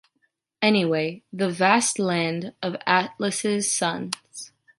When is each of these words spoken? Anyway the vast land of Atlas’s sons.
Anyway 0.63 1.21
the 1.31 1.47
vast 1.47 1.99
land 1.99 2.55
of 2.63 2.75
Atlas’s 2.87 3.71
sons. 3.71 4.51